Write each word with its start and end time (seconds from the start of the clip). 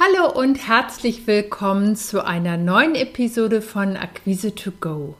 Hallo 0.00 0.30
und 0.30 0.68
herzlich 0.68 1.26
willkommen 1.26 1.96
zu 1.96 2.24
einer 2.24 2.56
neuen 2.56 2.94
Episode 2.94 3.60
von 3.60 3.96
Akquise 3.96 4.54
to 4.54 4.70
Go. 4.70 5.16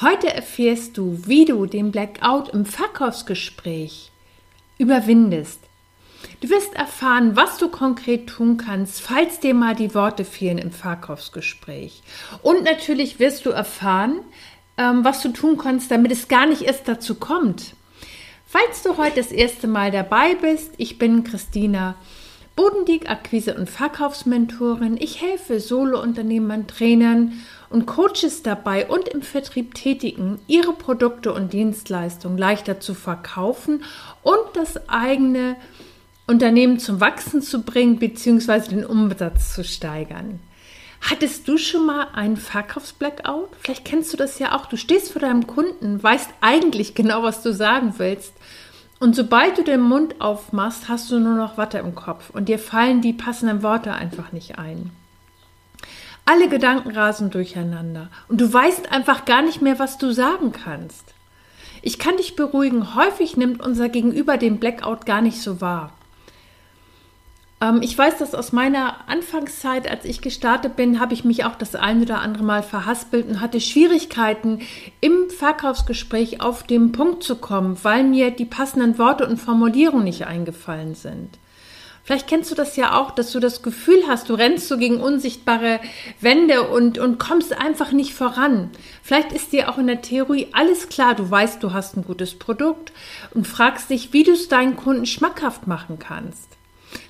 Heute 0.00 0.32
erfährst 0.32 0.96
du, 0.96 1.20
wie 1.26 1.44
du 1.44 1.66
den 1.66 1.92
Blackout 1.92 2.48
im 2.48 2.64
Verkaufsgespräch 2.64 4.10
überwindest. 4.78 5.60
Du 6.40 6.48
wirst 6.48 6.74
erfahren, 6.74 7.36
was 7.36 7.58
du 7.58 7.68
konkret 7.68 8.28
tun 8.28 8.56
kannst, 8.56 9.02
falls 9.02 9.40
dir 9.40 9.52
mal 9.52 9.74
die 9.74 9.94
Worte 9.94 10.24
fehlen 10.24 10.56
im 10.56 10.72
Verkaufsgespräch. 10.72 12.02
Und 12.40 12.64
natürlich 12.64 13.20
wirst 13.20 13.44
du 13.44 13.50
erfahren, 13.50 14.20
ähm, 14.78 15.04
was 15.04 15.20
du 15.20 15.34
tun 15.34 15.58
kannst, 15.58 15.90
damit 15.90 16.12
es 16.12 16.28
gar 16.28 16.46
nicht 16.46 16.62
erst 16.62 16.88
dazu 16.88 17.16
kommt. 17.16 17.74
Falls 18.46 18.82
du 18.82 18.96
heute 18.96 19.16
das 19.16 19.32
erste 19.32 19.66
Mal 19.66 19.90
dabei 19.90 20.34
bist, 20.34 20.72
ich 20.78 20.96
bin 20.96 21.24
Christina 21.24 21.94
Bodendieck, 22.58 23.08
Akquise- 23.08 23.54
und 23.54 23.70
Verkaufsmentorin. 23.70 24.96
Ich 24.98 25.22
helfe 25.22 25.60
Solo-Unternehmern, 25.60 26.66
Trainern 26.66 27.34
und 27.70 27.86
Coaches 27.86 28.42
dabei 28.42 28.88
und 28.88 29.06
im 29.06 29.22
Vertrieb 29.22 29.74
Tätigen, 29.74 30.40
ihre 30.48 30.72
Produkte 30.72 31.32
und 31.32 31.52
Dienstleistungen 31.52 32.36
leichter 32.36 32.80
zu 32.80 32.94
verkaufen 32.94 33.84
und 34.24 34.40
das 34.54 34.88
eigene 34.88 35.54
Unternehmen 36.26 36.80
zum 36.80 37.00
Wachsen 37.00 37.42
zu 37.42 37.62
bringen 37.62 38.00
bzw. 38.00 38.70
den 38.70 38.84
Umsatz 38.84 39.54
zu 39.54 39.62
steigern. 39.62 40.40
Hattest 41.00 41.46
du 41.46 41.58
schon 41.58 41.86
mal 41.86 42.08
einen 42.12 42.36
Verkaufsblackout? 42.36 43.50
Vielleicht 43.60 43.84
kennst 43.84 44.12
du 44.12 44.16
das 44.16 44.40
ja 44.40 44.56
auch. 44.56 44.66
Du 44.66 44.76
stehst 44.76 45.12
vor 45.12 45.20
deinem 45.20 45.46
Kunden, 45.46 46.02
weißt 46.02 46.30
eigentlich 46.40 46.96
genau, 46.96 47.22
was 47.22 47.40
du 47.40 47.52
sagen 47.54 47.94
willst 47.98 48.32
und 49.00 49.14
sobald 49.14 49.58
du 49.58 49.62
den 49.62 49.80
Mund 49.80 50.20
aufmachst, 50.20 50.88
hast 50.88 51.10
du 51.10 51.20
nur 51.20 51.36
noch 51.36 51.56
Watte 51.56 51.78
im 51.78 51.94
Kopf 51.94 52.30
und 52.30 52.48
dir 52.48 52.58
fallen 52.58 53.00
die 53.00 53.12
passenden 53.12 53.62
Worte 53.62 53.92
einfach 53.92 54.32
nicht 54.32 54.58
ein. 54.58 54.90
Alle 56.24 56.48
Gedanken 56.48 56.90
rasen 56.90 57.30
durcheinander 57.30 58.08
und 58.28 58.40
du 58.40 58.52
weißt 58.52 58.92
einfach 58.92 59.24
gar 59.24 59.42
nicht 59.42 59.62
mehr, 59.62 59.78
was 59.78 59.98
du 59.98 60.12
sagen 60.12 60.52
kannst. 60.52 61.14
Ich 61.80 61.98
kann 61.98 62.16
dich 62.16 62.34
beruhigen, 62.34 62.96
häufig 62.96 63.36
nimmt 63.36 63.62
unser 63.62 63.88
Gegenüber 63.88 64.36
den 64.36 64.58
Blackout 64.58 65.06
gar 65.06 65.22
nicht 65.22 65.40
so 65.40 65.60
wahr. 65.60 65.92
Ähm, 67.60 67.80
ich 67.82 67.96
weiß 67.96 68.18
das 68.18 68.34
aus 68.34 68.52
meiner 68.52 69.08
Anfangszeit, 69.08 69.90
als 69.90 70.04
ich 70.04 70.20
gestartet 70.20 70.76
bin, 70.76 71.00
habe 71.00 71.14
ich 71.14 71.24
mich 71.24 71.44
auch 71.44 71.56
das 71.56 71.74
ein 71.74 72.02
oder 72.02 72.20
andere 72.20 72.44
Mal 72.44 72.62
verhaspelt 72.62 73.28
und 73.28 73.40
hatte 73.40 73.60
Schwierigkeiten, 73.60 74.60
im 75.00 75.30
Verkaufsgespräch 75.30 76.40
auf 76.40 76.62
den 76.62 76.92
Punkt 76.92 77.22
zu 77.22 77.36
kommen, 77.36 77.78
weil 77.82 78.04
mir 78.04 78.30
die 78.30 78.44
passenden 78.44 78.98
Worte 78.98 79.26
und 79.26 79.38
Formulierungen 79.38 80.04
nicht 80.04 80.26
eingefallen 80.26 80.94
sind. 80.94 81.38
Vielleicht 82.08 82.26
kennst 82.26 82.50
du 82.50 82.54
das 82.54 82.76
ja 82.76 82.98
auch, 82.98 83.10
dass 83.10 83.32
du 83.32 83.38
das 83.38 83.62
Gefühl 83.62 84.04
hast, 84.08 84.30
du 84.30 84.34
rennst 84.34 84.66
so 84.66 84.78
gegen 84.78 84.98
unsichtbare 84.98 85.78
Wände 86.22 86.66
und, 86.66 86.96
und 86.96 87.18
kommst 87.18 87.52
einfach 87.52 87.92
nicht 87.92 88.14
voran. 88.14 88.70
Vielleicht 89.02 89.30
ist 89.30 89.52
dir 89.52 89.68
auch 89.68 89.76
in 89.76 89.88
der 89.88 90.00
Theorie 90.00 90.48
alles 90.52 90.88
klar, 90.88 91.14
du 91.14 91.30
weißt, 91.30 91.62
du 91.62 91.74
hast 91.74 91.98
ein 91.98 92.04
gutes 92.04 92.38
Produkt 92.38 92.94
und 93.34 93.46
fragst 93.46 93.90
dich, 93.90 94.14
wie 94.14 94.22
du 94.22 94.32
es 94.32 94.48
deinen 94.48 94.76
Kunden 94.76 95.04
schmackhaft 95.04 95.66
machen 95.66 95.98
kannst. 95.98 96.47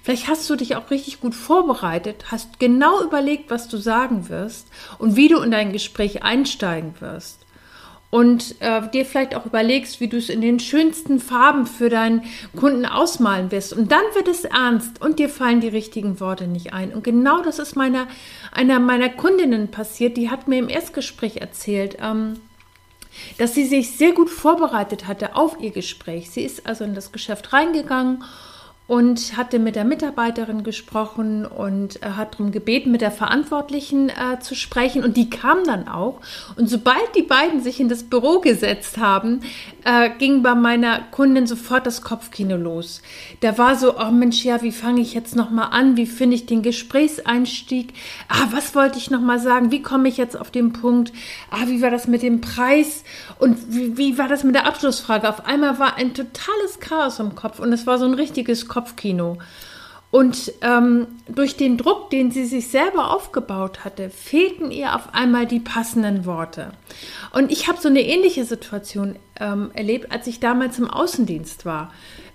Vielleicht 0.08 0.26
hast 0.26 0.48
du 0.48 0.56
dich 0.56 0.74
auch 0.74 0.90
richtig 0.90 1.20
gut 1.20 1.34
vorbereitet, 1.34 2.32
hast 2.32 2.58
genau 2.58 3.02
überlegt, 3.02 3.50
was 3.50 3.68
du 3.68 3.76
sagen 3.76 4.30
wirst 4.30 4.66
und 4.98 5.16
wie 5.16 5.28
du 5.28 5.38
in 5.40 5.50
dein 5.50 5.70
Gespräch 5.70 6.22
einsteigen 6.22 6.94
wirst. 7.00 7.44
Und 8.08 8.54
äh, 8.60 8.88
dir 8.88 9.04
vielleicht 9.04 9.34
auch 9.34 9.44
überlegst, 9.44 10.00
wie 10.00 10.08
du 10.08 10.16
es 10.16 10.30
in 10.30 10.40
den 10.40 10.60
schönsten 10.60 11.20
Farben 11.20 11.66
für 11.66 11.90
deinen 11.90 12.22
Kunden 12.56 12.86
ausmalen 12.86 13.50
wirst. 13.50 13.74
Und 13.74 13.92
dann 13.92 14.00
wird 14.14 14.28
es 14.28 14.46
ernst 14.46 14.98
und 15.02 15.18
dir 15.18 15.28
fallen 15.28 15.60
die 15.60 15.68
richtigen 15.68 16.20
Worte 16.20 16.46
nicht 16.46 16.72
ein. 16.72 16.94
Und 16.94 17.04
genau 17.04 17.42
das 17.42 17.58
ist 17.58 17.76
meiner, 17.76 18.08
einer 18.50 18.80
meiner 18.80 19.10
Kundinnen 19.10 19.70
passiert. 19.70 20.16
Die 20.16 20.30
hat 20.30 20.48
mir 20.48 20.58
im 20.58 20.70
Erstgespräch 20.70 21.36
erzählt, 21.42 21.98
ähm, 22.00 22.40
dass 23.36 23.54
sie 23.54 23.66
sich 23.66 23.98
sehr 23.98 24.12
gut 24.12 24.30
vorbereitet 24.30 25.06
hatte 25.06 25.36
auf 25.36 25.58
ihr 25.60 25.70
Gespräch. 25.70 26.30
Sie 26.30 26.44
ist 26.44 26.66
also 26.66 26.84
in 26.84 26.94
das 26.94 27.12
Geschäft 27.12 27.52
reingegangen 27.52 28.24
und 28.88 29.36
hatte 29.36 29.58
mit 29.58 29.76
der 29.76 29.84
Mitarbeiterin 29.84 30.64
gesprochen 30.64 31.44
und 31.44 32.02
äh, 32.02 32.12
hat 32.16 32.34
darum 32.34 32.52
gebeten, 32.52 32.90
mit 32.90 33.02
der 33.02 33.10
Verantwortlichen 33.10 34.08
äh, 34.08 34.40
zu 34.40 34.54
sprechen. 34.54 35.04
Und 35.04 35.18
die 35.18 35.28
kam 35.28 35.62
dann 35.64 35.88
auch. 35.88 36.22
Und 36.56 36.70
sobald 36.70 37.14
die 37.14 37.22
beiden 37.22 37.62
sich 37.62 37.80
in 37.80 37.90
das 37.90 38.02
Büro 38.02 38.40
gesetzt 38.40 38.96
haben, 38.96 39.40
äh, 39.84 40.08
ging 40.18 40.42
bei 40.42 40.54
meiner 40.54 41.00
Kundin 41.10 41.46
sofort 41.46 41.86
das 41.86 42.00
Kopfkino 42.00 42.56
los. 42.56 43.02
Da 43.40 43.58
war 43.58 43.76
so, 43.76 43.98
oh 43.98 44.10
Mensch, 44.10 44.42
ja, 44.42 44.62
wie 44.62 44.72
fange 44.72 45.02
ich 45.02 45.12
jetzt 45.12 45.36
nochmal 45.36 45.68
an? 45.70 45.98
Wie 45.98 46.06
finde 46.06 46.36
ich 46.36 46.46
den 46.46 46.62
Gesprächseinstieg? 46.62 47.92
Ah, 48.28 48.46
was 48.52 48.74
wollte 48.74 48.96
ich 48.96 49.10
nochmal 49.10 49.38
sagen? 49.38 49.70
Wie 49.70 49.82
komme 49.82 50.08
ich 50.08 50.16
jetzt 50.16 50.34
auf 50.34 50.50
den 50.50 50.72
Punkt? 50.72 51.12
Ah, 51.50 51.66
wie 51.66 51.82
war 51.82 51.90
das 51.90 52.08
mit 52.08 52.22
dem 52.22 52.40
Preis? 52.40 53.04
Und 53.38 53.58
wie, 53.68 53.98
wie 53.98 54.16
war 54.16 54.28
das 54.28 54.44
mit 54.44 54.54
der 54.54 54.64
Abschlussfrage? 54.64 55.28
Auf 55.28 55.44
einmal 55.44 55.78
war 55.78 55.96
ein 55.96 56.14
totales 56.14 56.80
Chaos 56.80 57.18
im 57.18 57.34
Kopf 57.34 57.60
und 57.60 57.70
es 57.70 57.86
war 57.86 57.98
so 57.98 58.06
ein 58.06 58.14
richtiges 58.14 58.66
Kopf 58.66 58.77
Kopfkino. 58.78 59.38
Und 60.10 60.52
ähm, 60.62 61.06
durch 61.28 61.56
den 61.56 61.76
Druck, 61.76 62.08
den 62.10 62.30
sie 62.30 62.46
sich 62.46 62.68
selber 62.68 63.10
aufgebaut 63.10 63.84
hatte, 63.84 64.08
fehlten 64.08 64.70
ihr 64.70 64.94
auf 64.94 65.12
einmal 65.12 65.44
die 65.44 65.60
passenden 65.60 66.24
Worte. 66.24 66.70
Und 67.32 67.52
ich 67.52 67.68
habe 67.68 67.78
so 67.78 67.88
eine 67.88 68.00
ähnliche 68.00 68.44
Situation 68.44 69.16
ähm, 69.38 69.70
erlebt, 69.74 70.10
als 70.10 70.26
ich 70.26 70.40
damals 70.40 70.78
im 70.78 70.88
Außendienst 70.88 71.66
war. 71.66 71.92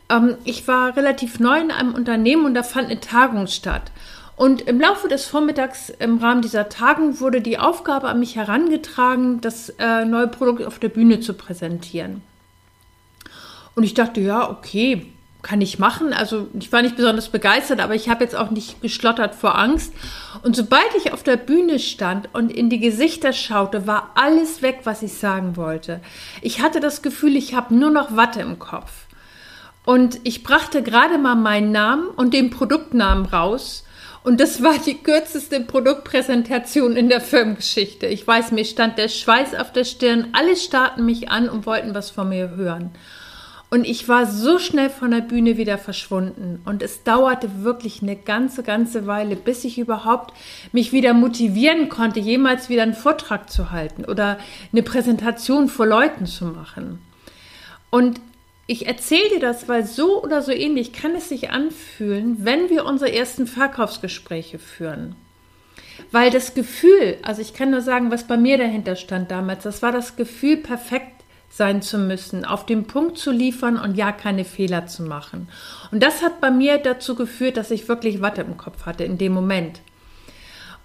Ähm, 0.09 0.35
ich 0.43 0.67
war 0.67 0.95
relativ 0.95 1.39
neu 1.39 1.59
in 1.59 1.71
einem 1.71 1.95
Unternehmen 1.95 2.45
und 2.45 2.53
da 2.53 2.61
fand 2.61 2.91
eine 2.91 2.99
Tagung 2.99 3.47
statt. 3.47 3.91
Und 4.35 4.61
im 4.61 4.79
Laufe 4.79 5.07
des 5.07 5.25
Vormittags 5.25 5.89
im 5.89 6.17
Rahmen 6.17 6.41
dieser 6.41 6.69
Tagung 6.69 7.19
wurde 7.19 7.41
die 7.41 7.57
Aufgabe 7.57 8.07
an 8.07 8.19
mich 8.19 8.35
herangetragen, 8.35 9.41
das 9.41 9.69
äh, 9.79 10.05
neue 10.05 10.27
Produkt 10.27 10.63
auf 10.63 10.77
der 10.77 10.89
Bühne 10.89 11.21
zu 11.21 11.33
präsentieren. 11.33 12.21
Und 13.75 13.83
ich 13.83 13.95
dachte, 13.95 14.21
ja, 14.21 14.49
okay, 14.49 15.07
kann 15.43 15.61
ich 15.61 15.77
machen. 15.77 16.13
Also 16.13 16.47
ich 16.57 16.71
war 16.71 16.81
nicht 16.81 16.95
besonders 16.95 17.29
begeistert, 17.29 17.81
aber 17.81 17.93
ich 17.93 18.09
habe 18.09 18.23
jetzt 18.23 18.35
auch 18.35 18.49
nicht 18.49 18.81
geschlottert 18.81 19.35
vor 19.35 19.57
Angst. 19.59 19.93
Und 20.41 20.55
sobald 20.55 20.95
ich 20.97 21.13
auf 21.13 21.21
der 21.21 21.37
Bühne 21.37 21.77
stand 21.77 22.29
und 22.33 22.51
in 22.51 22.69
die 22.69 22.79
Gesichter 22.79 23.33
schaute, 23.33 23.85
war 23.85 24.11
alles 24.15 24.61
weg, 24.61 24.79
was 24.85 25.03
ich 25.03 25.13
sagen 25.13 25.55
wollte. 25.57 25.99
Ich 26.41 26.61
hatte 26.61 26.79
das 26.79 27.01
Gefühl, 27.01 27.35
ich 27.35 27.53
habe 27.53 27.75
nur 27.75 27.91
noch 27.91 28.15
Watte 28.15 28.41
im 28.41 28.57
Kopf. 28.57 28.91
Und 29.85 30.19
ich 30.23 30.43
brachte 30.43 30.81
gerade 30.81 31.17
mal 31.17 31.35
meinen 31.35 31.73
Namen 31.73 32.07
und 32.07 32.33
den 32.33 32.49
Produktnamen 32.49 33.25
raus. 33.25 33.83
Und 34.23 34.39
das 34.39 34.63
war 34.63 34.77
die 34.77 34.97
kürzeste 34.97 35.59
Produktpräsentation 35.59 36.95
in 36.95 37.09
der 37.09 37.19
Firmengeschichte. 37.19 38.07
Ich 38.07 38.25
weiß, 38.25 38.53
mir 38.53 38.63
stand 38.63 38.97
der 38.97 39.09
Schweiß 39.09 39.55
auf 39.55 39.73
der 39.73 39.83
Stirn. 39.83 40.29
Alle 40.31 40.55
starrten 40.55 41.05
mich 41.05 41.29
an 41.29 41.49
und 41.49 41.65
wollten 41.65 41.93
was 41.93 42.11
von 42.11 42.29
mir 42.29 42.51
hören. 42.51 42.91
Und 43.73 43.87
ich 43.87 44.07
war 44.07 44.27
so 44.27 44.59
schnell 44.59 44.91
von 44.91 45.09
der 45.09 45.21
Bühne 45.21 45.57
wieder 45.57 45.79
verschwunden. 45.79 46.61
Und 46.63 46.83
es 46.83 47.01
dauerte 47.01 47.63
wirklich 47.63 48.03
eine 48.03 48.15
ganze, 48.15 48.61
ganze 48.61 49.07
Weile, 49.07 49.35
bis 49.35 49.63
ich 49.63 49.79
überhaupt 49.79 50.31
mich 50.73 50.91
wieder 50.91 51.15
motivieren 51.15 51.89
konnte, 51.89 52.19
jemals 52.19 52.69
wieder 52.69 52.83
einen 52.83 52.93
Vortrag 52.93 53.49
zu 53.49 53.71
halten 53.71 54.05
oder 54.05 54.37
eine 54.71 54.83
Präsentation 54.83 55.69
vor 55.69 55.87
Leuten 55.87 56.27
zu 56.27 56.45
machen. 56.45 57.01
Und 57.89 58.21
ich 58.67 58.85
erzähle 58.85 59.27
dir 59.29 59.39
das, 59.39 59.67
weil 59.67 59.87
so 59.87 60.21
oder 60.21 60.43
so 60.43 60.51
ähnlich 60.51 60.93
kann 60.93 61.15
es 61.15 61.29
sich 61.29 61.49
anfühlen, 61.49 62.45
wenn 62.45 62.69
wir 62.69 62.85
unsere 62.85 63.11
ersten 63.11 63.47
Verkaufsgespräche 63.47 64.59
führen. 64.59 65.15
Weil 66.11 66.29
das 66.29 66.53
Gefühl, 66.53 67.17
also 67.23 67.41
ich 67.41 67.55
kann 67.55 67.71
nur 67.71 67.81
sagen, 67.81 68.11
was 68.11 68.25
bei 68.25 68.37
mir 68.37 68.59
dahinter 68.59 68.95
stand 68.95 69.31
damals, 69.31 69.63
das 69.63 69.81
war 69.81 69.91
das 69.91 70.15
Gefühl, 70.15 70.57
perfekt 70.57 71.12
sein 71.55 71.83
zu 71.83 71.99
müssen, 71.99 72.45
auf 72.45 72.65
den 72.65 72.85
Punkt 72.85 73.19
zu 73.19 73.31
liefern 73.31 73.77
und 73.77 73.95
ja 73.95 74.11
keine 74.11 74.43
Fehler 74.43 74.87
zu 74.87 75.03
machen. 75.03 75.47
Und 75.91 76.01
das 76.01 76.23
hat 76.23 76.41
bei 76.41 76.49
mir 76.49 76.79
dazu 76.79 77.13
geführt, 77.13 77.57
dass 77.57 77.69
ich 77.69 77.87
wirklich 77.87 78.21
Watte 78.21 78.41
im 78.41 78.57
Kopf 78.57 78.87
hatte 78.87 79.03
in 79.03 79.19
dem 79.19 79.33
Moment. 79.33 79.81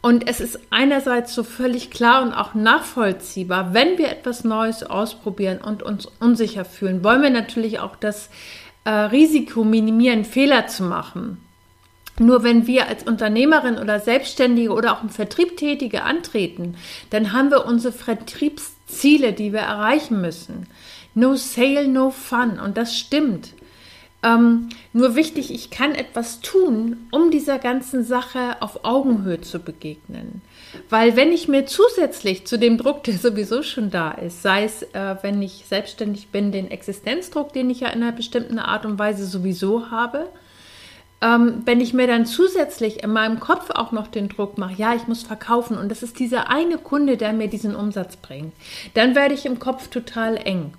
Und 0.03 0.29
es 0.29 0.41
ist 0.41 0.61
einerseits 0.69 1.35
so 1.35 1.43
völlig 1.43 1.91
klar 1.91 2.23
und 2.23 2.35
auch 2.35 2.55
nachvollziehbar, 2.55 3.73
wenn 3.73 3.97
wir 3.97 4.11
etwas 4.11 4.45
Neues 4.45 4.83
ausprobieren 4.83 5.59
und 5.59 5.83
uns 5.83 6.07
unsicher 6.21 6.67
fühlen, 6.67 7.03
wollen 7.03 7.23
wir 7.23 7.31
natürlich 7.31 7.81
auch 7.81 7.97
das 7.97 8.29
äh, 8.85 8.91
Risiko 8.91 9.65
minimieren, 9.65 10.25
Fehler 10.25 10.67
zu 10.67 10.85
machen. 10.85 11.43
Nur 12.19 12.43
wenn 12.43 12.67
wir 12.67 12.89
als 12.89 13.05
Unternehmerin 13.05 13.79
oder 13.79 14.01
Selbstständige 14.01 14.73
oder 14.73 14.93
auch 14.93 15.03
im 15.03 15.09
Vertrieb 15.09 15.57
Tätige 15.57 16.03
antreten, 16.03 16.77
dann 17.11 17.33
haben 17.33 17.51
wir 17.51 17.65
unsere 17.65 17.93
Vertriebsziele, 18.89 19.33
die 19.33 19.53
wir 19.53 19.61
erreichen 19.61 20.21
müssen. 20.21 20.67
No 21.15 21.35
sale, 21.35 21.89
no 21.89 22.11
fun. 22.11 22.59
Und 22.59 22.77
das 22.77 22.97
stimmt. 22.97 23.55
Ähm, 24.21 24.71
nur 24.93 25.15
wichtig, 25.15 25.53
ich 25.53 25.71
kann 25.71 25.95
etwas 25.95 26.41
tun, 26.41 27.07
um 27.13 27.31
dieser 27.31 27.59
ganzen 27.59 28.03
Sache 28.03 28.57
auf 28.61 28.85
Augenhöhe 28.85 29.41
zu 29.41 29.61
begegnen. 29.61 30.43
Weil 30.91 31.15
wenn 31.15 31.31
ich 31.31 31.47
mir 31.47 31.67
zusätzlich 31.67 32.45
zu 32.45 32.59
dem 32.59 32.79
Druck, 32.79 33.05
der 33.05 33.17
sowieso 33.17 33.63
schon 33.63 33.91
da 33.91 34.11
ist, 34.11 34.43
sei 34.43 34.65
es, 34.65 34.83
äh, 34.83 35.17
wenn 35.23 35.41
ich 35.41 35.67
selbstständig 35.69 36.29
bin, 36.29 36.51
den 36.51 36.69
Existenzdruck, 36.69 37.53
den 37.53 37.71
ich 37.71 37.81
ja 37.81 37.89
in 37.91 38.03
einer 38.03 38.13
bestimmten 38.13 38.59
Art 38.59 38.85
und 38.85 38.99
Weise 38.99 39.25
sowieso 39.25 39.91
habe, 39.93 40.29
ähm, 41.21 41.63
wenn 41.65 41.81
ich 41.81 41.95
mir 41.95 42.07
dann 42.07 42.27
zusätzlich 42.27 43.03
in 43.03 43.13
meinem 43.13 43.41
Kopf 43.41 43.71
auch 43.71 43.91
noch 43.91 44.07
den 44.07 44.29
Druck 44.29 44.57
mache, 44.57 44.75
ja, 44.75 44.95
ich 44.95 45.09
muss 45.09 45.23
verkaufen 45.23 45.77
und 45.77 45.89
das 45.89 46.03
ist 46.03 46.19
dieser 46.19 46.49
eine 46.49 46.79
Kunde, 46.79 47.17
der 47.17 47.33
mir 47.33 47.49
diesen 47.49 47.75
Umsatz 47.75 48.17
bringt, 48.17 48.53
dann 48.95 49.15
werde 49.15 49.35
ich 49.35 49.45
im 49.45 49.59
Kopf 49.59 49.89
total 49.89 50.37
eng. 50.37 50.75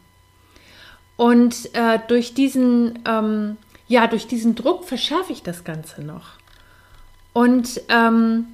Und 1.17 1.75
äh, 1.75 1.99
durch 2.07 2.33
diesen, 2.33 2.99
ähm, 3.05 3.57
ja, 3.89 4.07
durch 4.07 4.27
diesen 4.27 4.55
Druck 4.55 4.85
verschärfe 4.85 5.33
ich 5.33 5.43
das 5.43 5.65
Ganze 5.65 6.01
noch. 6.01 6.39
Und 7.33 7.81
ähm, 7.89 8.47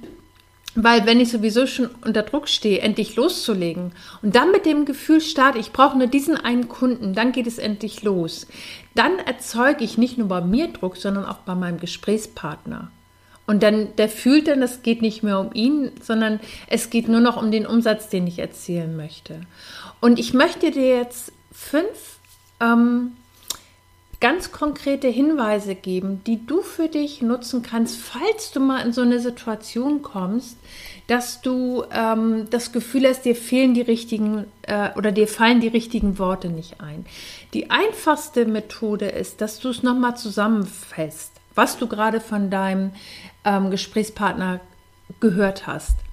weil 0.76 1.06
wenn 1.06 1.20
ich 1.20 1.30
sowieso 1.30 1.66
schon 1.66 1.88
unter 2.04 2.22
Druck 2.22 2.48
stehe, 2.48 2.80
endlich 2.80 3.16
loszulegen 3.16 3.92
und 4.22 4.36
dann 4.36 4.52
mit 4.52 4.66
dem 4.66 4.84
Gefühl 4.84 5.20
starte, 5.20 5.58
ich 5.58 5.72
brauche 5.72 5.96
nur 5.96 6.06
diesen 6.06 6.36
einen 6.36 6.68
Kunden, 6.68 7.14
dann 7.14 7.32
geht 7.32 7.46
es 7.46 7.58
endlich 7.58 8.02
los, 8.02 8.46
dann 8.94 9.18
erzeuge 9.18 9.82
ich 9.82 9.98
nicht 9.98 10.18
nur 10.18 10.28
bei 10.28 10.42
mir 10.42 10.68
Druck, 10.68 10.96
sondern 10.96 11.24
auch 11.24 11.38
bei 11.38 11.54
meinem 11.54 11.80
Gesprächspartner. 11.80 12.90
Und 13.46 13.62
dann, 13.62 13.94
der 13.96 14.08
fühlt 14.08 14.48
dann, 14.48 14.60
es 14.60 14.82
geht 14.82 15.02
nicht 15.02 15.22
mehr 15.22 15.38
um 15.38 15.52
ihn, 15.54 15.92
sondern 16.02 16.40
es 16.66 16.90
geht 16.90 17.08
nur 17.08 17.20
noch 17.20 17.40
um 17.40 17.50
den 17.50 17.66
Umsatz, 17.66 18.08
den 18.08 18.26
ich 18.26 18.38
erzielen 18.38 18.96
möchte. 18.96 19.40
Und 20.00 20.18
ich 20.18 20.34
möchte 20.34 20.72
dir 20.72 20.96
jetzt 20.96 21.32
fünf 21.52 22.18
ähm, 22.60 23.12
ganz 24.20 24.52
konkrete 24.52 25.08
Hinweise 25.08 25.74
geben, 25.74 26.22
die 26.26 26.46
du 26.46 26.62
für 26.62 26.88
dich 26.88 27.22
nutzen 27.22 27.62
kannst, 27.62 27.98
falls 28.00 28.50
du 28.52 28.60
mal 28.60 28.84
in 28.84 28.92
so 28.92 29.02
eine 29.02 29.20
Situation 29.20 30.02
kommst, 30.02 30.56
dass 31.06 31.40
du 31.42 31.84
ähm, 31.92 32.46
das 32.50 32.72
Gefühl 32.72 33.06
hast, 33.06 33.24
dir 33.24 33.36
fehlen 33.36 33.74
die 33.74 33.82
richtigen 33.82 34.46
äh, 34.62 34.90
oder 34.96 35.12
dir 35.12 35.28
fallen 35.28 35.60
die 35.60 35.68
richtigen 35.68 36.18
Worte 36.18 36.48
nicht 36.48 36.80
ein. 36.80 37.04
Die 37.54 37.70
einfachste 37.70 38.46
Methode 38.46 39.06
ist, 39.06 39.40
dass 39.40 39.60
du 39.60 39.68
es 39.68 39.82
nochmal 39.82 40.16
zusammenfasst, 40.16 41.32
was 41.54 41.78
du 41.78 41.86
gerade 41.86 42.20
von 42.20 42.50
deinem 42.50 42.92
ähm, 43.44 43.70
Gesprächspartner 43.70 44.60
gehört 45.20 45.66
hast. 45.66 46.05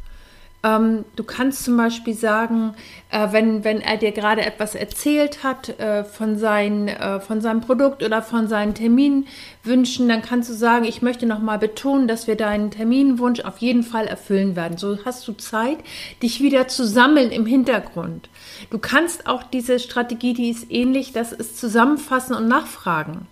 Ähm, 0.63 1.03
du 1.17 1.25
kannst 1.25 1.65
zum 1.65 1.75
Beispiel 1.75 2.13
sagen, 2.13 2.73
äh, 3.09 3.27
wenn, 3.31 3.65
wenn 3.65 3.81
er 3.81 3.97
dir 3.97 4.13
gerade 4.13 4.45
etwas 4.45 4.75
erzählt 4.75 5.43
hat 5.43 5.77
äh, 5.79 6.05
von, 6.05 6.37
sein, 6.37 6.87
äh, 6.87 7.19
von 7.19 7.41
seinem 7.41 7.59
Produkt 7.59 8.01
oder 8.01 8.21
von 8.21 8.47
seinen 8.47 8.73
Terminwünschen, 8.73 10.07
dann 10.07 10.21
kannst 10.21 10.49
du 10.49 10.53
sagen, 10.53 10.85
ich 10.85 11.01
möchte 11.01 11.25
nochmal 11.25 11.59
betonen, 11.59 12.07
dass 12.07 12.27
wir 12.27 12.37
deinen 12.37 12.71
Terminwunsch 12.71 13.41
auf 13.41 13.57
jeden 13.57 13.83
Fall 13.83 14.07
erfüllen 14.07 14.55
werden. 14.55 14.77
So 14.77 14.99
hast 15.03 15.27
du 15.27 15.33
Zeit, 15.33 15.79
dich 16.21 16.39
wieder 16.39 16.69
zu 16.69 16.87
sammeln 16.87 17.31
im 17.31 17.45
Hintergrund. 17.45 18.29
Du 18.69 18.79
kannst 18.79 19.27
auch 19.27 19.43
diese 19.43 19.79
Strategie, 19.79 20.33
die 20.33 20.49
ist 20.49 20.71
ähnlich, 20.71 21.11
das 21.11 21.33
ist 21.33 21.57
zusammenfassen 21.59 22.35
und 22.35 22.47
nachfragen. 22.47 23.27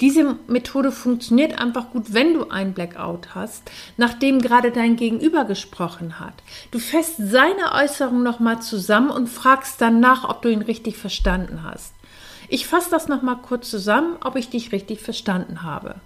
Diese 0.00 0.36
Methode 0.48 0.90
funktioniert 0.90 1.60
einfach 1.60 1.90
gut, 1.90 2.12
wenn 2.12 2.34
du 2.34 2.48
ein 2.50 2.74
Blackout 2.74 3.34
hast, 3.34 3.70
nachdem 3.96 4.40
gerade 4.40 4.72
dein 4.72 4.96
Gegenüber 4.96 5.44
gesprochen 5.44 6.18
hat. 6.18 6.34
Du 6.72 6.80
fässt 6.80 7.14
seine 7.18 7.72
Äußerung 7.72 8.22
nochmal 8.22 8.60
zusammen 8.60 9.10
und 9.10 9.28
fragst 9.28 9.80
dann 9.80 10.00
nach, 10.00 10.28
ob 10.28 10.42
du 10.42 10.50
ihn 10.50 10.62
richtig 10.62 10.96
verstanden 10.96 11.62
hast. 11.62 11.94
Ich 12.48 12.66
fasse 12.66 12.90
das 12.90 13.08
nochmal 13.08 13.36
kurz 13.36 13.70
zusammen, 13.70 14.16
ob 14.22 14.36
ich 14.36 14.50
dich 14.50 14.72
richtig 14.72 15.00
verstanden 15.00 15.62
habe. 15.62 15.96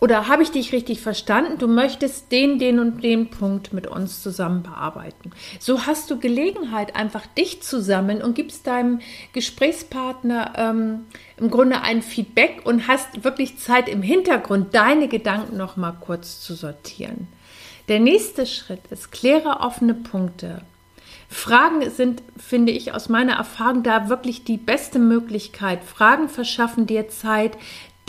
Oder 0.00 0.28
habe 0.28 0.42
ich 0.42 0.50
dich 0.50 0.72
richtig 0.72 1.02
verstanden? 1.02 1.58
Du 1.58 1.68
möchtest 1.68 2.32
den, 2.32 2.58
den 2.58 2.78
und 2.78 3.04
den 3.04 3.28
Punkt 3.28 3.74
mit 3.74 3.86
uns 3.86 4.22
zusammen 4.22 4.62
bearbeiten. 4.62 5.30
So 5.58 5.86
hast 5.86 6.10
du 6.10 6.18
Gelegenheit, 6.18 6.96
einfach 6.96 7.26
dich 7.26 7.62
zu 7.62 7.82
sammeln 7.82 8.22
und 8.22 8.34
gibst 8.34 8.66
deinem 8.66 9.00
Gesprächspartner 9.34 10.54
ähm, 10.56 11.06
im 11.36 11.50
Grunde 11.50 11.82
ein 11.82 12.00
Feedback 12.00 12.62
und 12.64 12.88
hast 12.88 13.24
wirklich 13.24 13.58
Zeit 13.58 13.90
im 13.90 14.00
Hintergrund, 14.00 14.74
deine 14.74 15.06
Gedanken 15.06 15.58
noch 15.58 15.76
mal 15.76 15.92
kurz 15.92 16.40
zu 16.40 16.54
sortieren. 16.54 17.28
Der 17.88 18.00
nächste 18.00 18.46
Schritt 18.46 18.80
ist, 18.90 19.12
kläre 19.12 19.60
offene 19.60 19.94
Punkte. 19.94 20.62
Fragen 21.32 21.88
sind, 21.90 22.24
finde 22.36 22.72
ich, 22.72 22.92
aus 22.92 23.08
meiner 23.08 23.34
Erfahrung 23.34 23.84
da 23.84 24.08
wirklich 24.08 24.42
die 24.42 24.56
beste 24.56 24.98
Möglichkeit. 24.98 25.84
Fragen 25.84 26.28
verschaffen 26.28 26.86
dir 26.86 27.08
Zeit, 27.08 27.56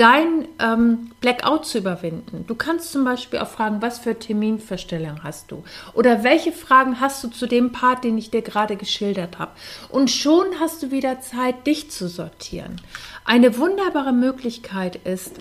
dein 0.02 0.48
ähm, 0.58 1.12
Blackout 1.22 1.68
zu 1.68 1.78
überwinden. 1.78 2.44
Du 2.48 2.56
kannst 2.56 2.92
zum 2.92 3.06
Beispiel 3.06 3.38
auch 3.38 3.48
fragen, 3.48 3.84
was 3.84 4.00
für 4.00 4.18
Terminverstellung 4.18 5.24
hast 5.24 5.52
du? 5.52 5.64
Oder 5.94 6.24
welche 6.24 6.52
Fragen 6.52 7.00
hast 7.00 7.24
du 7.24 7.28
zu 7.28 7.46
dem 7.46 7.72
Part, 7.72 8.04
den 8.04 8.18
ich 8.18 8.32
dir 8.32 8.42
gerade 8.42 8.78
geschildert 8.78 9.38
habe? 9.38 9.52
Und 9.90 10.10
schon 10.10 10.48
hast 10.60 10.82
du 10.82 10.90
wieder 10.90 11.22
Zeit, 11.22 11.68
dich 11.68 11.92
zu 11.92 12.08
sortieren. 12.08 12.82
Eine 13.26 13.60
wunderbare 13.60 14.12
Möglichkeit 14.12 14.96
ist, 14.96 15.36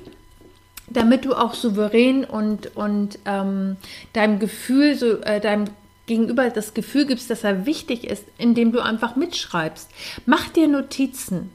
damit 0.90 1.24
du 1.24 1.32
auch 1.32 1.54
souverän 1.54 2.26
und, 2.26 2.76
und 2.76 3.18
ähm, 3.24 3.78
deinem 4.12 4.40
Gefühl, 4.40 4.94
so, 4.94 5.22
äh, 5.22 5.40
deinem 5.40 5.70
Gegenüber 6.04 6.50
das 6.50 6.74
Gefühl 6.74 7.06
gibst, 7.06 7.30
dass 7.30 7.44
er 7.44 7.64
wichtig 7.64 8.04
ist, 8.04 8.24
indem 8.36 8.72
du 8.72 8.80
einfach 8.80 9.16
mitschreibst. 9.16 9.88
Mach 10.26 10.50
dir 10.50 10.68
Notizen. 10.68 11.50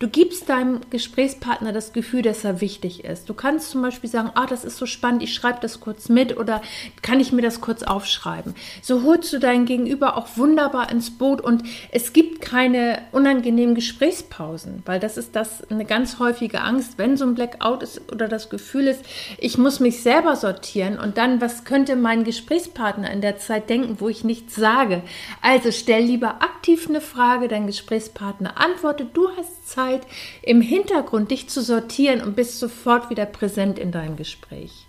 Du 0.00 0.08
gibst 0.08 0.48
deinem 0.48 0.80
Gesprächspartner 0.88 1.74
das 1.74 1.92
Gefühl, 1.92 2.22
dass 2.22 2.42
er 2.42 2.62
wichtig 2.62 3.04
ist. 3.04 3.28
Du 3.28 3.34
kannst 3.34 3.68
zum 3.68 3.82
Beispiel 3.82 4.08
sagen, 4.08 4.30
ah, 4.34 4.46
das 4.46 4.64
ist 4.64 4.78
so 4.78 4.86
spannend, 4.86 5.22
ich 5.22 5.34
schreibe 5.34 5.58
das 5.60 5.78
kurz 5.78 6.08
mit 6.08 6.38
oder 6.38 6.62
kann 7.02 7.20
ich 7.20 7.32
mir 7.32 7.42
das 7.42 7.60
kurz 7.60 7.82
aufschreiben. 7.82 8.54
So 8.80 9.02
holst 9.02 9.30
du 9.30 9.38
dein 9.38 9.66
Gegenüber 9.66 10.16
auch 10.16 10.38
wunderbar 10.38 10.90
ins 10.90 11.10
Boot 11.10 11.42
und 11.42 11.64
es 11.92 12.14
gibt 12.14 12.40
keine 12.40 13.02
unangenehmen 13.12 13.74
Gesprächspausen, 13.74 14.82
weil 14.86 15.00
das 15.00 15.18
ist 15.18 15.36
das 15.36 15.70
eine 15.70 15.84
ganz 15.84 16.18
häufige 16.18 16.62
Angst, 16.62 16.96
wenn 16.96 17.18
so 17.18 17.26
ein 17.26 17.34
Blackout 17.34 17.82
ist 17.82 18.10
oder 18.10 18.26
das 18.26 18.48
Gefühl 18.48 18.86
ist, 18.86 19.04
ich 19.36 19.58
muss 19.58 19.80
mich 19.80 20.00
selber 20.00 20.34
sortieren 20.34 20.98
und 20.98 21.18
dann, 21.18 21.42
was 21.42 21.64
könnte 21.64 21.94
mein 21.94 22.24
Gesprächspartner 22.24 23.10
in 23.10 23.20
der 23.20 23.36
Zeit 23.36 23.68
denken, 23.68 23.96
wo 23.98 24.08
ich 24.08 24.24
nichts 24.24 24.56
sage? 24.56 25.02
Also 25.42 25.70
stell 25.70 26.04
lieber 26.04 26.36
aktiv 26.40 26.88
eine 26.88 27.02
Frage, 27.02 27.48
dein 27.48 27.66
Gesprächspartner 27.66 28.56
antwortet, 28.56 29.08
du 29.12 29.28
hast 29.36 29.68
Zeit, 29.68 29.89
Zeit, 29.90 30.06
im 30.42 30.60
Hintergrund 30.60 31.30
dich 31.30 31.48
zu 31.48 31.62
sortieren 31.62 32.22
und 32.22 32.36
bist 32.36 32.58
sofort 32.58 33.10
wieder 33.10 33.26
präsent 33.26 33.78
in 33.78 33.92
deinem 33.92 34.16
Gespräch. 34.16 34.86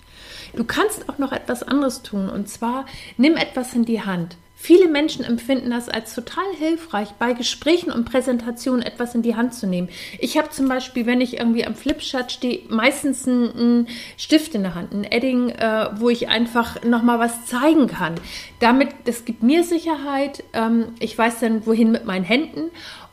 Du 0.55 0.63
kannst 0.63 1.09
auch 1.09 1.17
noch 1.17 1.31
etwas 1.31 1.63
anderes 1.63 2.03
tun 2.03 2.29
und 2.29 2.49
zwar 2.49 2.85
nimm 3.17 3.37
etwas 3.37 3.73
in 3.73 3.85
die 3.85 4.01
Hand. 4.01 4.37
Viele 4.63 4.87
Menschen 4.87 5.25
empfinden 5.25 5.71
das 5.71 5.89
als 5.89 6.13
total 6.13 6.43
hilfreich, 6.55 7.13
bei 7.17 7.33
Gesprächen 7.33 7.91
und 7.91 8.05
Präsentationen 8.05 8.83
etwas 8.83 9.15
in 9.15 9.23
die 9.23 9.35
Hand 9.35 9.55
zu 9.55 9.65
nehmen. 9.65 9.89
Ich 10.19 10.37
habe 10.37 10.51
zum 10.51 10.67
Beispiel, 10.67 11.07
wenn 11.07 11.19
ich 11.19 11.39
irgendwie 11.39 11.65
am 11.65 11.73
Flipchart 11.73 12.31
stehe, 12.31 12.61
meistens 12.69 13.27
einen, 13.27 13.87
Stift 14.17 14.53
in 14.53 14.61
der 14.61 14.75
Hand, 14.75 14.93
ein 14.93 15.03
Edding, 15.03 15.49
äh, 15.49 15.89
wo 15.95 16.09
ich 16.09 16.29
einfach 16.29 16.83
nochmal 16.83 17.17
was 17.17 17.47
zeigen 17.47 17.87
kann. 17.87 18.13
Damit, 18.59 18.89
das 19.05 19.25
gibt 19.25 19.41
mir 19.41 19.63
Sicherheit. 19.63 20.43
Ähm, 20.53 20.89
ich 20.99 21.17
weiß 21.17 21.39
dann, 21.39 21.65
wohin 21.65 21.91
mit 21.91 22.05
meinen 22.05 22.23
Händen 22.23 22.69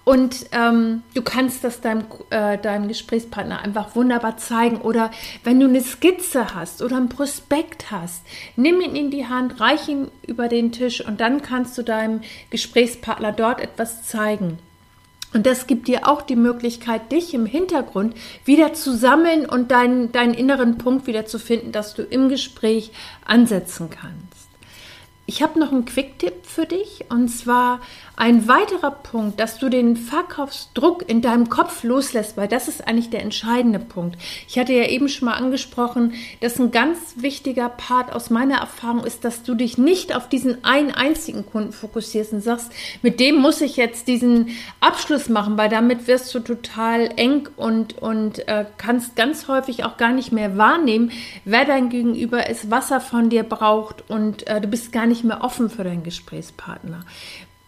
und 0.08 0.46
ähm, 0.52 1.02
du 1.12 1.20
kannst 1.20 1.64
das 1.64 1.82
deinem, 1.82 2.04
äh, 2.30 2.56
deinem 2.56 2.88
Gesprächspartner 2.88 3.60
einfach 3.60 3.94
wunderbar 3.94 4.38
zeigen. 4.38 4.78
Oder 4.78 5.10
wenn 5.44 5.60
du 5.60 5.66
eine 5.66 5.82
Skizze 5.82 6.54
hast 6.54 6.80
oder 6.80 6.96
ein 6.96 7.10
Prospekt 7.10 7.90
hast, 7.90 8.22
nimm 8.56 8.80
ihn 8.80 8.96
in 8.96 9.10
die 9.10 9.26
Hand, 9.26 9.60
reich 9.60 9.86
ihn 9.86 10.10
über 10.26 10.48
den 10.48 10.72
Tisch 10.72 11.06
und 11.06 11.20
dann 11.20 11.42
kannst 11.42 11.76
du 11.76 11.82
deinem 11.82 12.22
Gesprächspartner 12.48 13.32
dort 13.32 13.60
etwas 13.60 14.04
zeigen. 14.04 14.58
Und 15.34 15.44
das 15.44 15.66
gibt 15.66 15.88
dir 15.88 16.08
auch 16.08 16.22
die 16.22 16.36
Möglichkeit, 16.36 17.12
dich 17.12 17.34
im 17.34 17.44
Hintergrund 17.44 18.14
wieder 18.46 18.72
zu 18.72 18.96
sammeln 18.96 19.44
und 19.44 19.70
deinen, 19.70 20.10
deinen 20.10 20.32
inneren 20.32 20.78
Punkt 20.78 21.06
wieder 21.06 21.26
zu 21.26 21.38
finden, 21.38 21.70
dass 21.70 21.92
du 21.92 22.00
im 22.00 22.30
Gespräch 22.30 22.92
ansetzen 23.26 23.90
kannst. 23.90 24.48
Ich 25.26 25.42
habe 25.42 25.60
noch 25.60 25.70
einen 25.70 25.84
Quick-Tipp 25.84 26.46
für 26.58 26.66
dich 26.66 27.04
und 27.08 27.28
zwar 27.28 27.80
ein 28.16 28.48
weiterer 28.48 28.90
Punkt, 28.90 29.38
dass 29.38 29.60
du 29.60 29.68
den 29.68 29.96
Verkaufsdruck 29.96 31.08
in 31.08 31.22
deinem 31.22 31.48
Kopf 31.48 31.84
loslässt, 31.84 32.36
weil 32.36 32.48
das 32.48 32.66
ist 32.66 32.88
eigentlich 32.88 33.10
der 33.10 33.22
entscheidende 33.22 33.78
Punkt. 33.78 34.18
Ich 34.48 34.58
hatte 34.58 34.72
ja 34.72 34.88
eben 34.88 35.08
schon 35.08 35.26
mal 35.26 35.34
angesprochen, 35.34 36.14
dass 36.40 36.58
ein 36.58 36.72
ganz 36.72 36.98
wichtiger 37.18 37.68
Part 37.68 38.12
aus 38.12 38.30
meiner 38.30 38.58
Erfahrung 38.58 39.04
ist, 39.04 39.24
dass 39.24 39.44
du 39.44 39.54
dich 39.54 39.78
nicht 39.78 40.16
auf 40.16 40.28
diesen 40.28 40.64
einen 40.64 40.90
einzigen 40.90 41.46
Kunden 41.46 41.70
fokussierst 41.70 42.32
und 42.32 42.40
sagst, 42.40 42.72
mit 43.02 43.20
dem 43.20 43.36
muss 43.36 43.60
ich 43.60 43.76
jetzt 43.76 44.08
diesen 44.08 44.48
Abschluss 44.80 45.28
machen, 45.28 45.56
weil 45.56 45.68
damit 45.68 46.08
wirst 46.08 46.34
du 46.34 46.40
total 46.40 47.08
eng 47.14 47.48
und, 47.54 47.98
und 47.98 48.48
äh, 48.48 48.64
kannst 48.78 49.14
ganz 49.14 49.46
häufig 49.46 49.84
auch 49.84 49.96
gar 49.96 50.10
nicht 50.10 50.32
mehr 50.32 50.58
wahrnehmen, 50.58 51.12
wer 51.44 51.64
dein 51.64 51.88
Gegenüber 51.88 52.50
ist, 52.50 52.68
was 52.68 52.90
er 52.90 53.00
von 53.00 53.30
dir 53.30 53.44
braucht 53.44 54.10
und 54.10 54.44
äh, 54.48 54.60
du 54.60 54.66
bist 54.66 54.90
gar 54.90 55.06
nicht 55.06 55.22
mehr 55.22 55.44
offen 55.44 55.70
für 55.70 55.84
deinen 55.84 56.02
Gesprächspartner. 56.48 57.04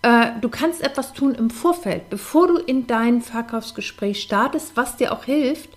Äh, 0.02 0.40
du 0.40 0.48
kannst 0.48 0.82
etwas 0.82 1.12
tun 1.12 1.34
im 1.34 1.50
Vorfeld, 1.50 2.08
bevor 2.08 2.48
du 2.48 2.56
in 2.56 2.86
dein 2.86 3.20
Verkaufsgespräch 3.20 4.22
startest, 4.22 4.76
was 4.76 4.96
dir 4.96 5.12
auch 5.12 5.24
hilft, 5.24 5.70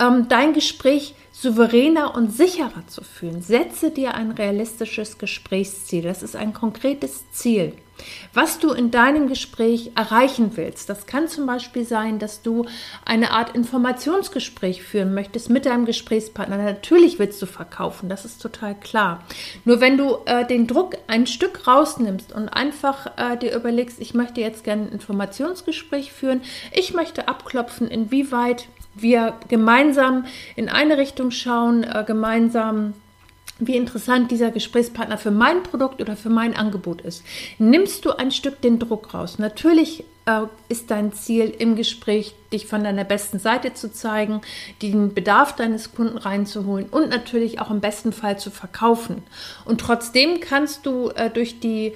ähm, 0.00 0.28
dein 0.28 0.52
Gespräch 0.52 1.14
souveräner 1.44 2.14
und 2.14 2.32
sicherer 2.32 2.86
zu 2.86 3.04
fühlen. 3.04 3.42
Setze 3.42 3.90
dir 3.90 4.14
ein 4.14 4.30
realistisches 4.30 5.18
Gesprächsziel. 5.18 6.02
Das 6.02 6.22
ist 6.22 6.36
ein 6.36 6.54
konkretes 6.54 7.30
Ziel. 7.32 7.74
Was 8.32 8.58
du 8.58 8.72
in 8.72 8.90
deinem 8.90 9.28
Gespräch 9.28 9.92
erreichen 9.94 10.52
willst, 10.56 10.88
das 10.88 11.06
kann 11.06 11.28
zum 11.28 11.46
Beispiel 11.46 11.84
sein, 11.84 12.18
dass 12.18 12.42
du 12.42 12.66
eine 13.04 13.30
Art 13.30 13.54
Informationsgespräch 13.54 14.82
führen 14.82 15.14
möchtest 15.14 15.50
mit 15.50 15.66
deinem 15.66 15.84
Gesprächspartner. 15.84 16.56
Natürlich 16.56 17.18
willst 17.18 17.40
du 17.40 17.46
verkaufen, 17.46 18.08
das 18.08 18.24
ist 18.24 18.42
total 18.42 18.74
klar. 18.74 19.22
Nur 19.64 19.80
wenn 19.80 19.96
du 19.96 20.16
äh, 20.24 20.44
den 20.44 20.66
Druck 20.66 20.96
ein 21.06 21.26
Stück 21.26 21.68
rausnimmst 21.68 22.32
und 22.32 22.48
einfach 22.48 23.12
äh, 23.16 23.36
dir 23.36 23.54
überlegst, 23.54 24.00
ich 24.00 24.14
möchte 24.14 24.40
jetzt 24.40 24.64
gerne 24.64 24.82
ein 24.82 24.92
Informationsgespräch 24.92 26.10
führen, 26.12 26.42
ich 26.72 26.94
möchte 26.94 27.28
abklopfen, 27.28 27.86
inwieweit 27.86 28.66
wir 28.94 29.34
gemeinsam 29.48 30.24
in 30.56 30.68
eine 30.68 30.98
Richtung 30.98 31.30
schauen, 31.30 31.84
äh, 31.84 32.04
gemeinsam 32.06 32.94
wie 33.58 33.76
interessant 33.76 34.30
dieser 34.30 34.50
Gesprächspartner 34.50 35.16
für 35.16 35.30
mein 35.30 35.62
Produkt 35.62 36.00
oder 36.00 36.16
für 36.16 36.28
mein 36.28 36.56
Angebot 36.56 37.02
ist. 37.02 37.22
Nimmst 37.58 38.04
du 38.04 38.10
ein 38.10 38.32
Stück 38.32 38.60
den 38.60 38.78
Druck 38.78 39.14
raus? 39.14 39.38
Natürlich 39.38 40.04
äh, 40.26 40.42
ist 40.68 40.90
dein 40.90 41.12
Ziel 41.12 41.54
im 41.56 41.76
Gespräch, 41.76 42.34
dich 42.52 42.66
von 42.66 42.82
deiner 42.82 43.04
besten 43.04 43.38
Seite 43.38 43.72
zu 43.72 43.92
zeigen, 43.92 44.40
den 44.82 45.14
Bedarf 45.14 45.54
deines 45.54 45.94
Kunden 45.94 46.18
reinzuholen 46.18 46.86
und 46.86 47.10
natürlich 47.10 47.60
auch 47.60 47.70
im 47.70 47.80
besten 47.80 48.12
Fall 48.12 48.38
zu 48.38 48.50
verkaufen. 48.50 49.22
Und 49.64 49.80
trotzdem 49.80 50.40
kannst 50.40 50.84
du 50.86 51.10
äh, 51.10 51.30
durch 51.30 51.60
die, 51.60 51.92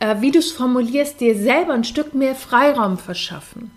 äh, 0.00 0.16
wie 0.20 0.32
du 0.32 0.38
es 0.38 0.52
formulierst, 0.52 1.20
dir 1.20 1.34
selber 1.34 1.72
ein 1.72 1.84
Stück 1.84 2.14
mehr 2.14 2.34
Freiraum 2.34 2.98
verschaffen. 2.98 3.70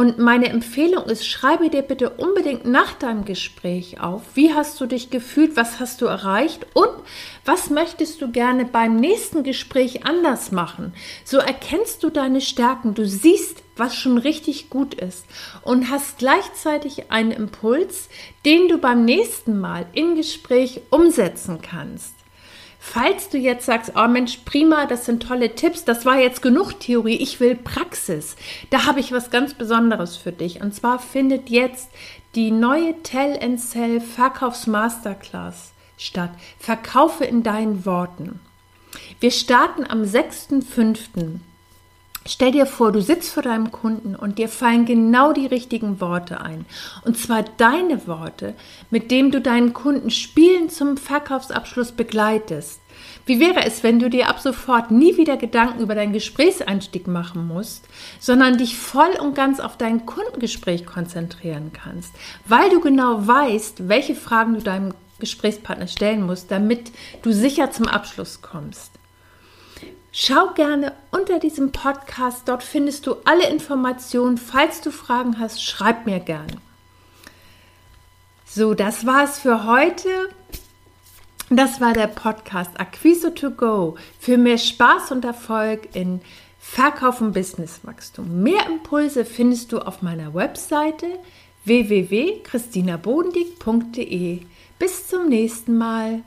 Und 0.00 0.18
meine 0.18 0.48
Empfehlung 0.48 1.04
ist, 1.04 1.28
schreibe 1.28 1.68
dir 1.68 1.82
bitte 1.82 2.08
unbedingt 2.08 2.64
nach 2.64 2.94
deinem 2.94 3.26
Gespräch 3.26 4.00
auf, 4.00 4.22
wie 4.32 4.54
hast 4.54 4.80
du 4.80 4.86
dich 4.86 5.10
gefühlt, 5.10 5.58
was 5.58 5.78
hast 5.78 6.00
du 6.00 6.06
erreicht 6.06 6.66
und 6.72 6.88
was 7.44 7.68
möchtest 7.68 8.22
du 8.22 8.30
gerne 8.30 8.64
beim 8.64 8.96
nächsten 8.96 9.44
Gespräch 9.44 10.06
anders 10.06 10.52
machen. 10.52 10.94
So 11.26 11.36
erkennst 11.36 12.02
du 12.02 12.08
deine 12.08 12.40
Stärken, 12.40 12.94
du 12.94 13.06
siehst, 13.06 13.62
was 13.76 13.94
schon 13.94 14.16
richtig 14.16 14.70
gut 14.70 14.94
ist 14.94 15.26
und 15.64 15.90
hast 15.90 16.16
gleichzeitig 16.16 17.10
einen 17.10 17.32
Impuls, 17.32 18.08
den 18.46 18.68
du 18.68 18.78
beim 18.78 19.04
nächsten 19.04 19.60
Mal 19.60 19.84
im 19.92 20.14
Gespräch 20.14 20.80
umsetzen 20.88 21.60
kannst. 21.60 22.19
Falls 22.82 23.28
du 23.28 23.36
jetzt 23.36 23.66
sagst, 23.66 23.92
oh 23.94 24.08
Mensch, 24.08 24.38
prima, 24.46 24.86
das 24.86 25.04
sind 25.04 25.22
tolle 25.22 25.54
Tipps, 25.54 25.84
das 25.84 26.06
war 26.06 26.18
jetzt 26.18 26.40
genug 26.40 26.80
Theorie, 26.80 27.16
ich 27.16 27.38
will 27.38 27.54
Praxis, 27.54 28.36
da 28.70 28.86
habe 28.86 29.00
ich 29.00 29.12
was 29.12 29.30
ganz 29.30 29.52
Besonderes 29.52 30.16
für 30.16 30.32
dich. 30.32 30.62
Und 30.62 30.74
zwar 30.74 30.98
findet 30.98 31.50
jetzt 31.50 31.90
die 32.34 32.50
neue 32.50 33.00
Tell 33.02 33.38
and 33.40 33.60
Sell 33.60 34.00
Verkaufsmasterclass 34.00 35.72
statt. 35.98 36.30
Verkaufe 36.58 37.24
in 37.24 37.42
deinen 37.42 37.84
Worten. 37.84 38.40
Wir 39.20 39.30
starten 39.30 39.84
am 39.84 40.02
6.5. 40.02 41.40
Stell 42.32 42.52
dir 42.52 42.64
vor, 42.64 42.92
du 42.92 43.02
sitzt 43.02 43.32
vor 43.34 43.42
deinem 43.42 43.72
Kunden 43.72 44.14
und 44.14 44.38
dir 44.38 44.48
fallen 44.48 44.86
genau 44.86 45.32
die 45.32 45.46
richtigen 45.46 46.00
Worte 46.00 46.40
ein. 46.40 46.64
Und 47.04 47.18
zwar 47.18 47.42
deine 47.56 48.06
Worte, 48.06 48.54
mit 48.88 49.10
denen 49.10 49.32
du 49.32 49.40
deinen 49.40 49.72
Kunden 49.72 50.10
spielen 50.10 50.70
zum 50.70 50.96
Verkaufsabschluss 50.96 51.90
begleitest. 51.90 52.80
Wie 53.26 53.40
wäre 53.40 53.64
es, 53.64 53.82
wenn 53.82 53.98
du 53.98 54.08
dir 54.08 54.28
ab 54.28 54.38
sofort 54.38 54.92
nie 54.92 55.16
wieder 55.16 55.36
Gedanken 55.36 55.80
über 55.80 55.96
deinen 55.96 56.12
Gesprächseinstieg 56.12 57.08
machen 57.08 57.48
musst, 57.48 57.88
sondern 58.20 58.58
dich 58.58 58.78
voll 58.78 59.18
und 59.20 59.34
ganz 59.34 59.58
auf 59.58 59.76
dein 59.76 60.06
Kundengespräch 60.06 60.86
konzentrieren 60.86 61.72
kannst, 61.72 62.14
weil 62.46 62.70
du 62.70 62.78
genau 62.78 63.26
weißt, 63.26 63.88
welche 63.88 64.14
Fragen 64.14 64.54
du 64.54 64.60
deinem 64.60 64.94
Gesprächspartner 65.18 65.88
stellen 65.88 66.24
musst, 66.24 66.52
damit 66.52 66.92
du 67.22 67.32
sicher 67.32 67.72
zum 67.72 67.88
Abschluss 67.88 68.40
kommst. 68.40 68.89
Schau 70.12 70.54
gerne 70.54 70.92
unter 71.12 71.38
diesem 71.38 71.70
Podcast, 71.70 72.48
dort 72.48 72.64
findest 72.64 73.06
du 73.06 73.14
alle 73.24 73.48
Informationen. 73.48 74.38
Falls 74.38 74.80
du 74.80 74.90
Fragen 74.90 75.38
hast, 75.38 75.62
schreib 75.62 76.06
mir 76.06 76.18
gerne. 76.18 76.56
So, 78.44 78.74
das 78.74 79.06
war 79.06 79.22
es 79.22 79.38
für 79.38 79.64
heute. 79.64 80.08
Das 81.48 81.80
war 81.80 81.92
der 81.92 82.08
Podcast 82.08 82.80
Acquise 82.80 83.32
to 83.34 83.50
Go 83.50 83.96
für 84.18 84.38
mehr 84.38 84.58
Spaß 84.58 85.12
und 85.12 85.24
Erfolg 85.24 85.94
in 85.94 86.20
Verkauf 86.58 87.20
und 87.20 87.32
Businesswachstum. 87.32 88.42
Mehr 88.42 88.66
Impulse 88.66 89.24
findest 89.24 89.70
du 89.72 89.78
auf 89.78 90.02
meiner 90.02 90.34
Webseite 90.34 91.06
www.christinabodendieck.de. 91.64 94.40
Bis 94.78 95.08
zum 95.08 95.28
nächsten 95.28 95.78
Mal. 95.78 96.22